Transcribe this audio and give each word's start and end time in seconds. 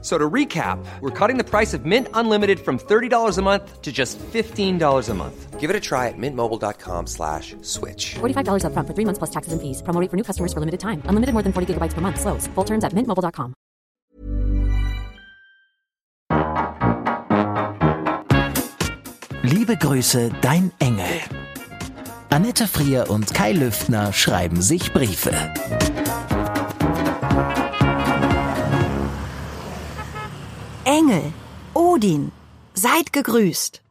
So 0.00 0.16
to 0.16 0.30
recap, 0.30 0.78
we're 1.00 1.10
cutting 1.10 1.38
the 1.38 1.44
price 1.44 1.74
of 1.74 1.84
Mint 1.84 2.06
Unlimited 2.14 2.60
from 2.60 2.78
$30 2.78 3.36
a 3.36 3.42
month 3.42 3.82
to 3.82 3.90
just 3.90 4.16
$15 4.18 5.08
a 5.08 5.14
month. 5.14 5.58
Give 5.58 5.70
it 5.70 5.74
a 5.74 5.80
try 5.80 6.06
at 6.06 6.14
mintmobile.com 6.16 7.08
slash 7.08 7.56
switch. 7.62 8.14
$45 8.20 8.62
upfront 8.62 8.86
for 8.86 8.94
three 8.94 9.04
months 9.04 9.18
plus 9.18 9.30
taxes 9.30 9.52
and 9.52 9.60
fees. 9.60 9.82
Promo 9.82 10.00
rate 10.00 10.08
for 10.08 10.16
new 10.16 10.22
customers 10.22 10.52
for 10.52 10.60
limited 10.60 10.78
time. 10.78 11.02
Unlimited 11.06 11.32
more 11.34 11.42
than 11.42 11.52
40 11.52 11.74
gigabytes 11.74 11.94
per 11.94 12.00
month. 12.00 12.20
Slows. 12.20 12.46
Full 12.54 12.64
terms 12.64 12.84
at 12.84 12.92
mintmobile.com. 12.92 13.54
Liebe 19.42 19.76
Grüße, 19.76 20.30
dein 20.42 20.70
Engel. 20.78 21.20
Annette 22.30 22.68
Frier 22.68 23.10
und 23.10 23.32
Kai 23.34 23.52
Lüftner 23.52 24.12
schreiben 24.12 24.60
sich 24.62 24.92
Briefe. 24.92 25.32
Engel, 30.98 31.32
Odin, 31.74 32.32
seid 32.74 33.12
gegrüßt. 33.12 33.84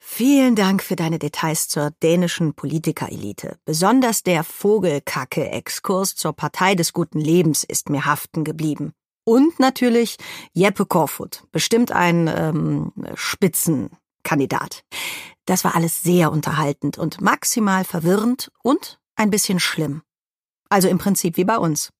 Vielen 0.00 0.56
Dank 0.56 0.82
für 0.82 0.96
deine 0.96 1.20
Details 1.20 1.68
zur 1.68 1.92
dänischen 2.02 2.54
Politikerelite. 2.54 3.58
Besonders 3.64 4.24
der 4.24 4.42
Vogelkacke-Exkurs 4.42 6.16
zur 6.16 6.32
Partei 6.32 6.74
des 6.74 6.92
guten 6.92 7.20
Lebens 7.20 7.62
ist 7.62 7.90
mir 7.90 8.06
haften 8.06 8.42
geblieben. 8.42 8.92
Und 9.22 9.60
natürlich 9.60 10.16
Jeppe 10.52 10.84
Korfut, 10.84 11.44
bestimmt 11.52 11.92
ein 11.92 12.26
ähm, 12.26 12.92
Spitzenkandidat. 13.14 14.82
Das 15.46 15.62
war 15.62 15.76
alles 15.76 16.02
sehr 16.02 16.32
unterhaltend 16.32 16.98
und 16.98 17.20
maximal 17.20 17.84
verwirrend 17.84 18.50
und 18.64 18.98
ein 19.14 19.30
bisschen 19.30 19.60
schlimm. 19.60 20.02
Also 20.70 20.88
im 20.88 20.98
Prinzip 20.98 21.36
wie 21.36 21.44
bei 21.44 21.56
uns. 21.56 21.90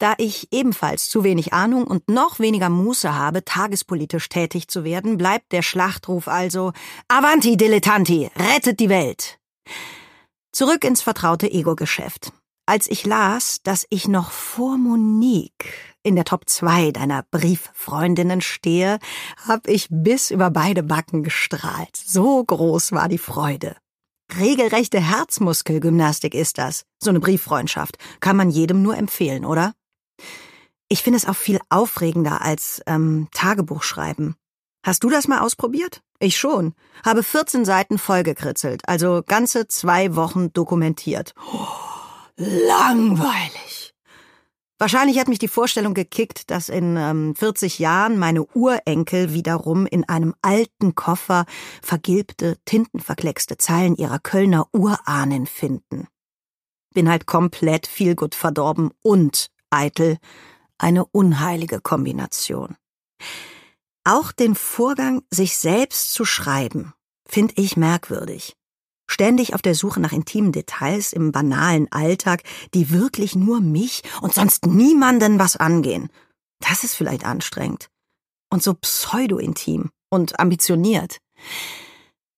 Da 0.00 0.14
ich 0.16 0.48
ebenfalls 0.50 1.10
zu 1.10 1.24
wenig 1.24 1.52
Ahnung 1.52 1.84
und 1.84 2.08
noch 2.08 2.40
weniger 2.40 2.70
Muße 2.70 3.14
habe, 3.14 3.44
tagespolitisch 3.44 4.30
tätig 4.30 4.68
zu 4.68 4.82
werden, 4.82 5.18
bleibt 5.18 5.52
der 5.52 5.60
Schlachtruf 5.60 6.26
also 6.26 6.72
Avanti, 7.08 7.58
Dilettanti, 7.58 8.30
rettet 8.34 8.80
die 8.80 8.88
Welt. 8.88 9.38
Zurück 10.52 10.84
ins 10.84 11.02
vertraute 11.02 11.52
Ego-Geschäft. 11.52 12.32
Als 12.64 12.86
ich 12.86 13.04
las, 13.04 13.60
dass 13.62 13.86
ich 13.90 14.08
noch 14.08 14.30
vor 14.30 14.78
Monique 14.78 15.74
in 16.02 16.16
der 16.16 16.24
Top 16.24 16.48
2 16.48 16.92
deiner 16.92 17.24
Brieffreundinnen 17.30 18.40
stehe, 18.40 19.00
hab 19.46 19.68
ich 19.68 19.88
bis 19.90 20.30
über 20.30 20.50
beide 20.50 20.82
Backen 20.82 21.22
gestrahlt. 21.22 21.94
So 21.94 22.42
groß 22.42 22.92
war 22.92 23.08
die 23.08 23.18
Freude. 23.18 23.76
Regelrechte 24.38 24.98
Herzmuskelgymnastik 24.98 26.34
ist 26.34 26.56
das. 26.56 26.84
So 27.02 27.10
eine 27.10 27.20
Brieffreundschaft. 27.20 27.98
Kann 28.20 28.36
man 28.36 28.48
jedem 28.48 28.80
nur 28.82 28.96
empfehlen, 28.96 29.44
oder? 29.44 29.74
Ich 30.92 31.04
finde 31.04 31.18
es 31.18 31.26
auch 31.26 31.36
viel 31.36 31.60
aufregender 31.68 32.42
als 32.42 32.82
ähm, 32.86 33.28
Tagebuch 33.32 33.84
schreiben. 33.84 34.34
Hast 34.84 35.04
du 35.04 35.08
das 35.08 35.28
mal 35.28 35.38
ausprobiert? 35.38 36.02
Ich 36.18 36.36
schon. 36.36 36.74
Habe 37.04 37.22
14 37.22 37.64
Seiten 37.64 37.96
vollgekritzelt, 37.96 38.82
also 38.88 39.22
ganze 39.24 39.68
zwei 39.68 40.16
Wochen 40.16 40.52
dokumentiert. 40.52 41.32
Oh, 41.52 41.66
langweilig. 42.36 43.94
Wahrscheinlich 44.80 45.20
hat 45.20 45.28
mich 45.28 45.38
die 45.38 45.46
Vorstellung 45.46 45.94
gekickt, 45.94 46.50
dass 46.50 46.68
in 46.68 46.96
ähm, 46.96 47.36
40 47.36 47.78
Jahren 47.78 48.18
meine 48.18 48.44
Urenkel 48.46 49.32
wiederum 49.32 49.86
in 49.86 50.08
einem 50.08 50.34
alten 50.42 50.96
Koffer 50.96 51.44
vergilbte, 51.82 52.56
tintenverkleckste 52.64 53.58
Zeilen 53.58 53.94
ihrer 53.94 54.18
Kölner 54.18 54.66
Urahnen 54.72 55.46
finden. 55.46 56.08
Bin 56.94 57.08
halt 57.08 57.26
komplett 57.26 57.86
viel 57.86 58.16
gut 58.16 58.34
verdorben 58.34 58.90
und 59.02 59.50
eitel, 59.68 60.18
eine 60.80 61.04
unheilige 61.04 61.80
Kombination. 61.80 62.76
Auch 64.04 64.32
den 64.32 64.54
Vorgang, 64.54 65.22
sich 65.30 65.56
selbst 65.58 66.12
zu 66.14 66.24
schreiben, 66.24 66.94
finde 67.28 67.54
ich 67.56 67.76
merkwürdig. 67.76 68.56
Ständig 69.06 69.54
auf 69.54 69.62
der 69.62 69.74
Suche 69.74 70.00
nach 70.00 70.12
intimen 70.12 70.52
Details 70.52 71.12
im 71.12 71.32
banalen 71.32 71.90
Alltag, 71.92 72.42
die 72.74 72.90
wirklich 72.90 73.34
nur 73.34 73.60
mich 73.60 74.02
und 74.20 74.32
sonst 74.32 74.66
niemanden 74.66 75.38
was 75.38 75.56
angehen. 75.56 76.08
Das 76.60 76.84
ist 76.84 76.94
vielleicht 76.94 77.24
anstrengend. 77.24 77.88
Und 78.50 78.62
so 78.62 78.74
pseudo-intim 78.74 79.90
und 80.10 80.38
ambitioniert. 80.38 81.18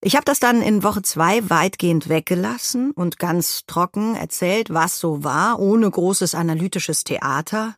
Ich 0.03 0.17
habe 0.17 0.25
das 0.25 0.41
dann 0.41 0.63
in 0.63 0.83
Woche 0.83 1.03
zwei 1.03 1.49
weitgehend 1.49 2.09
weggelassen 2.09 2.91
und 2.91 3.19
ganz 3.19 3.67
trocken 3.67 4.17
erzählt, 4.17 4.71
was 4.71 4.99
so 4.99 5.23
war, 5.23 5.61
ohne 5.61 5.89
großes 5.89 6.35
analytisches 6.35 7.05
Theater. 7.05 7.77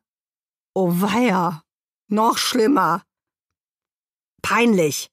Oh 0.74 0.90
weia, 1.00 1.62
noch 2.08 2.36
schlimmer. 2.36 3.02
Peinlich. 4.42 5.08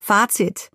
Fazit. 0.00 0.70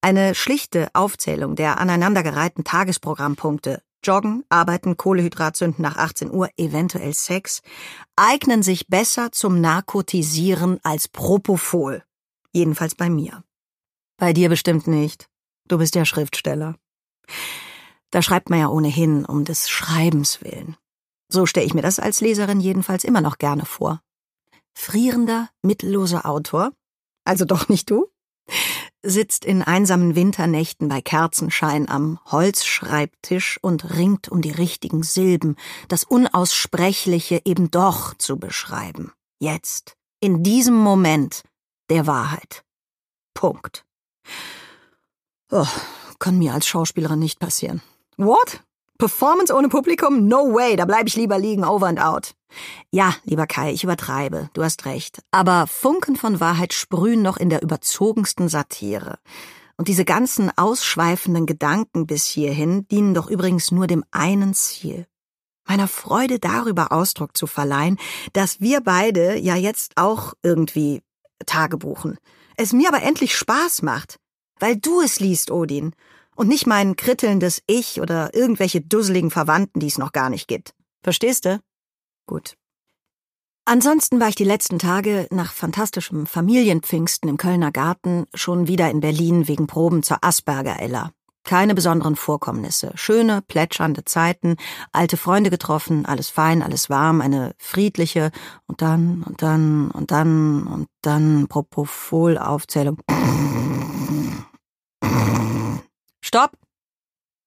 Eine 0.00 0.34
schlichte 0.34 0.88
Aufzählung 0.92 1.54
der 1.54 1.78
aneinandergereihten 1.80 2.64
Tagesprogrammpunkte 2.64 3.80
Joggen, 4.04 4.44
Arbeiten, 4.48 4.96
Kohlehydratsünden 4.96 5.82
nach 5.82 5.96
18 5.96 6.30
Uhr, 6.32 6.50
eventuell 6.56 7.14
Sex, 7.14 7.62
eignen 8.16 8.62
sich 8.62 8.88
besser 8.88 9.32
zum 9.32 9.60
Narkotisieren 9.60 10.78
als 10.82 11.08
Propofol. 11.08 12.02
Jedenfalls 12.52 12.94
bei 12.94 13.08
mir. 13.08 13.44
Bei 14.18 14.32
dir 14.32 14.48
bestimmt 14.48 14.88
nicht. 14.88 15.28
Du 15.68 15.78
bist 15.78 15.94
ja 15.94 16.04
Schriftsteller. 16.04 16.74
Da 18.10 18.20
schreibt 18.20 18.50
man 18.50 18.58
ja 18.58 18.68
ohnehin 18.68 19.24
um 19.24 19.44
des 19.44 19.70
Schreibens 19.70 20.42
willen. 20.42 20.76
So 21.34 21.46
stelle 21.46 21.66
ich 21.66 21.74
mir 21.74 21.82
das 21.82 21.98
als 21.98 22.20
Leserin 22.20 22.60
jedenfalls 22.60 23.02
immer 23.02 23.20
noch 23.20 23.38
gerne 23.38 23.64
vor. 23.64 24.00
Frierender, 24.72 25.48
mittelloser 25.62 26.26
Autor, 26.26 26.70
also 27.24 27.44
doch 27.44 27.68
nicht 27.68 27.90
du, 27.90 28.06
sitzt 29.02 29.44
in 29.44 29.60
einsamen 29.60 30.14
Winternächten 30.14 30.88
bei 30.88 31.00
Kerzenschein 31.00 31.88
am 31.88 32.20
Holzschreibtisch 32.26 33.58
und 33.62 33.96
ringt 33.96 34.28
um 34.28 34.42
die 34.42 34.52
richtigen 34.52 35.02
Silben, 35.02 35.56
das 35.88 36.04
Unaussprechliche 36.04 37.42
eben 37.44 37.68
doch 37.72 38.14
zu 38.14 38.36
beschreiben. 38.36 39.10
Jetzt, 39.40 39.96
in 40.20 40.44
diesem 40.44 40.76
Moment 40.76 41.42
der 41.90 42.06
Wahrheit. 42.06 42.62
Punkt. 43.34 43.84
Oh, 45.50 45.66
kann 46.20 46.38
mir 46.38 46.54
als 46.54 46.68
Schauspielerin 46.68 47.18
nicht 47.18 47.40
passieren. 47.40 47.82
What? 48.16 48.63
Performance 48.98 49.52
ohne 49.52 49.68
Publikum? 49.68 50.28
No 50.28 50.54
way, 50.54 50.76
da 50.76 50.84
bleib 50.84 51.06
ich 51.06 51.16
lieber 51.16 51.38
liegen, 51.38 51.64
over 51.64 51.86
and 51.86 52.00
out. 52.00 52.34
Ja, 52.90 53.14
lieber 53.24 53.46
Kai, 53.46 53.72
ich 53.72 53.82
übertreibe, 53.82 54.50
du 54.54 54.62
hast 54.62 54.86
recht. 54.86 55.20
Aber 55.32 55.66
Funken 55.66 56.16
von 56.16 56.40
Wahrheit 56.40 56.72
sprühen 56.72 57.22
noch 57.22 57.36
in 57.36 57.50
der 57.50 57.62
überzogensten 57.62 58.48
Satire. 58.48 59.18
Und 59.76 59.88
diese 59.88 60.04
ganzen 60.04 60.56
ausschweifenden 60.56 61.46
Gedanken 61.46 62.06
bis 62.06 62.26
hierhin 62.26 62.86
dienen 62.88 63.14
doch 63.14 63.28
übrigens 63.28 63.72
nur 63.72 63.88
dem 63.88 64.04
einen 64.12 64.54
Ziel. 64.54 65.06
Meiner 65.66 65.88
Freude 65.88 66.38
darüber 66.38 66.92
Ausdruck 66.92 67.36
zu 67.36 67.46
verleihen, 67.46 67.98
dass 68.32 68.60
wir 68.60 68.80
beide 68.80 69.36
ja 69.36 69.56
jetzt 69.56 69.96
auch 69.96 70.34
irgendwie 70.42 71.02
Tagebuchen. 71.46 72.18
Es 72.56 72.72
mir 72.72 72.88
aber 72.88 73.02
endlich 73.02 73.36
Spaß 73.36 73.82
macht. 73.82 74.20
Weil 74.60 74.76
du 74.76 75.00
es 75.00 75.18
liest, 75.18 75.50
Odin. 75.50 75.94
Und 76.36 76.48
nicht 76.48 76.66
mein 76.66 76.96
krittelndes 76.96 77.62
Ich 77.66 78.00
oder 78.00 78.34
irgendwelche 78.34 78.80
dusseligen 78.80 79.30
Verwandten, 79.30 79.80
die 79.80 79.86
es 79.86 79.98
noch 79.98 80.12
gar 80.12 80.30
nicht 80.30 80.48
gibt. 80.48 80.74
Verstehst 81.02 81.44
du? 81.44 81.60
Gut. 82.26 82.56
Ansonsten 83.66 84.20
war 84.20 84.28
ich 84.28 84.34
die 84.34 84.44
letzten 84.44 84.78
Tage 84.78 85.26
nach 85.30 85.52
fantastischem 85.52 86.26
Familienpfingsten 86.26 87.30
im 87.30 87.38
Kölner 87.38 87.72
Garten 87.72 88.26
schon 88.34 88.68
wieder 88.68 88.90
in 88.90 89.00
Berlin 89.00 89.48
wegen 89.48 89.66
Proben 89.66 90.02
zur 90.02 90.18
Asperger 90.22 90.78
Ella. 90.80 91.12
Keine 91.44 91.74
besonderen 91.74 92.16
Vorkommnisse, 92.16 92.92
schöne, 92.94 93.42
plätschernde 93.42 94.04
Zeiten, 94.04 94.56
alte 94.92 95.16
Freunde 95.16 95.50
getroffen, 95.50 96.04
alles 96.04 96.28
fein, 96.30 96.62
alles 96.62 96.90
warm, 96.90 97.20
eine 97.20 97.54
friedliche 97.58 98.32
und 98.66 98.82
dann 98.82 99.22
und 99.22 99.40
dann 99.42 99.90
und 99.90 100.10
dann 100.10 100.66
und 100.66 100.88
dann 101.02 101.46
Propofol-Aufzählung. 101.48 102.98
Stopp! 106.34 106.58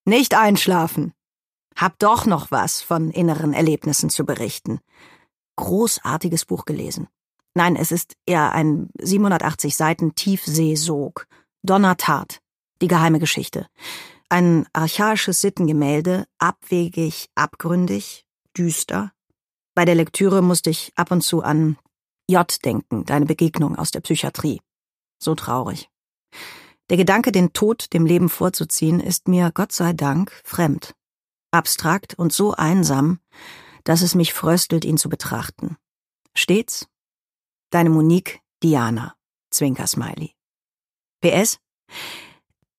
Nicht 0.05 0.33
einschlafen! 0.33 1.11
Hab 1.75 1.99
doch 1.99 2.25
noch 2.25 2.51
was 2.51 2.81
von 2.81 3.11
inneren 3.11 3.51
Erlebnissen 3.51 4.09
zu 4.09 4.25
berichten. 4.25 4.79
Großartiges 5.57 6.45
Buch 6.45 6.63
gelesen. 6.63 7.09
Nein, 7.53 7.75
es 7.75 7.91
ist 7.91 8.15
eher 8.25 8.53
ein 8.53 8.89
780 8.97 9.75
Seiten 9.75 10.15
Tiefseesog. 10.15 11.27
Donnertat. 11.63 12.39
Die 12.81 12.87
geheime 12.87 13.19
Geschichte. 13.19 13.67
Ein 14.29 14.65
archaisches 14.71 15.41
Sittengemälde, 15.41 16.25
abwegig, 16.37 17.27
abgründig, 17.35 18.25
düster. 18.57 19.11
Bei 19.75 19.83
der 19.83 19.95
Lektüre 19.95 20.41
musste 20.41 20.69
ich 20.69 20.93
ab 20.95 21.11
und 21.11 21.23
zu 21.23 21.43
an 21.43 21.77
J 22.29 22.47
denken, 22.63 23.03
deine 23.03 23.25
Begegnung 23.25 23.77
aus 23.77 23.91
der 23.91 23.99
Psychiatrie. 23.99 24.61
So 25.19 25.35
traurig. 25.35 25.89
Der 26.89 26.97
Gedanke, 26.97 27.31
den 27.31 27.51
Tod 27.51 27.93
dem 27.93 28.05
Leben 28.05 28.29
vorzuziehen, 28.29 28.99
ist 28.99 29.27
mir, 29.27 29.51
Gott 29.53 29.71
sei 29.71 29.93
Dank, 29.93 30.31
fremd. 30.43 30.95
Abstrakt 31.51 32.13
und 32.13 32.31
so 32.31 32.53
einsam, 32.53 33.19
dass 33.83 34.01
es 34.01 34.15
mich 34.15 34.33
fröstelt, 34.33 34.85
ihn 34.85 34.97
zu 34.97 35.09
betrachten. 35.09 35.77
Stets 36.33 36.87
Deine 37.71 37.89
Monique 37.89 38.39
Diana. 38.63 39.15
Zwinker-Smiley. 39.51 40.33
PS. 41.21 41.59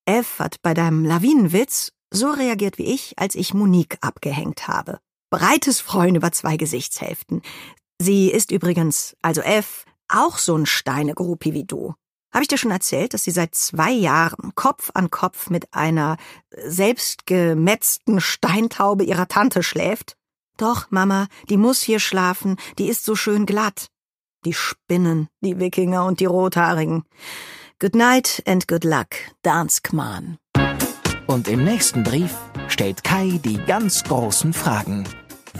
F 0.07 0.39
hat 0.39 0.63
bei 0.63 0.73
deinem 0.73 1.05
Lawinenwitz 1.05 1.93
so 2.11 2.31
reagiert 2.31 2.79
wie 2.79 2.87
ich, 2.87 3.19
als 3.19 3.35
ich 3.35 3.53
Monique 3.53 3.99
abgehängt 4.01 4.69
habe. 4.69 5.01
Breites 5.31 5.81
Freuen 5.81 6.15
über 6.15 6.33
zwei 6.33 6.57
Gesichtshälften. 6.57 7.43
Sie 8.01 8.31
ist 8.31 8.51
übrigens, 8.51 9.17
also 9.21 9.43
F, 9.43 9.85
auch 10.09 10.39
so 10.39 10.57
ein 10.57 10.65
Steinegruppi 10.65 11.53
wie 11.53 11.65
du. 11.65 11.95
Habe 12.33 12.43
ich 12.43 12.49
dir 12.49 12.59
schon 12.59 12.71
erzählt, 12.71 13.15
dass 13.15 13.25
sie 13.25 13.31
seit 13.31 13.55
zwei 13.55 13.91
Jahren 13.91 14.55
Kopf 14.55 14.91
an 14.95 15.11
Kopf 15.11 15.49
mit 15.49 15.73
einer 15.73 16.19
selbstgemetzten 16.51 18.21
Steintaube 18.21 19.05
ihrer 19.05 19.29
Tante 19.29 19.63
schläft? 19.63 20.17
Doch, 20.59 20.91
Mama, 20.91 21.29
die 21.49 21.57
muss 21.57 21.81
hier 21.81 22.01
schlafen, 22.01 22.57
die 22.79 22.89
ist 22.89 23.05
so 23.05 23.15
schön 23.15 23.47
glatt. 23.47 23.89
Die 24.45 24.53
Spinnen, 24.53 25.29
die 25.41 25.59
Wikinger 25.59 26.05
und 26.05 26.21
die 26.21 26.27
Rothaarigen. 26.27 27.05
Good 27.81 27.95
night 27.95 28.43
and 28.47 28.69
good 28.69 28.85
luck, 28.85 29.09
Danskman. 29.43 30.37
Und 31.27 31.49
im 31.49 31.65
nächsten 31.65 32.03
Brief 32.03 32.35
stellt 32.69 33.05
Kai 33.05 33.41
die 33.45 33.59
ganz 33.59 34.03
großen 34.05 34.53
Fragen. 34.53 35.05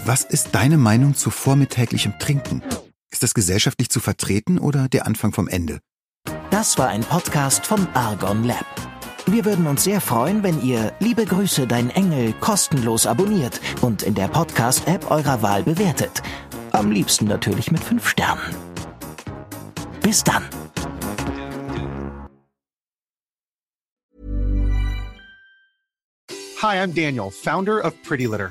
Was 0.05 0.25
ist 0.25 0.55
deine 0.55 0.79
Meinung 0.79 1.15
zu 1.15 1.31
vormittäglichem 1.31 2.19
Trinken? 2.19 2.63
Ist 3.11 3.23
das 3.23 3.35
gesellschaftlich 3.35 3.89
zu 3.89 4.01
vertreten 4.01 4.59
oder 4.59 4.89
der 4.89 5.07
Anfang 5.07 5.33
vom 5.33 5.49
Ende? 5.49 5.81
Das 6.59 6.77
war 6.77 6.89
ein 6.89 7.03
Podcast 7.03 7.65
vom 7.65 7.87
Argon 7.95 8.43
Lab. 8.43 8.67
Wir 9.27 9.45
würden 9.45 9.69
uns 9.69 9.85
sehr 9.85 10.01
freuen, 10.01 10.43
wenn 10.43 10.61
ihr 10.61 10.93
Liebe 10.99 11.25
Grüße, 11.25 11.69
dein 11.69 11.89
Engel 11.91 12.33
kostenlos 12.41 13.07
abonniert 13.07 13.61
und 13.81 14.03
in 14.03 14.17
der 14.17 14.27
Podcast-App 14.27 15.09
eurer 15.09 15.41
Wahl 15.41 15.63
bewertet. 15.63 16.21
Am 16.73 16.91
liebsten 16.91 17.27
natürlich 17.27 17.71
mit 17.71 17.81
fünf 17.81 18.09
Sternen. 18.09 18.57
Bis 20.03 20.25
dann. 20.25 20.43
Hi, 26.61 26.83
I'm 26.83 26.93
Daniel, 26.93 27.31
founder 27.31 27.85
of 27.85 27.95
Pretty 28.03 28.27
Litter. 28.27 28.51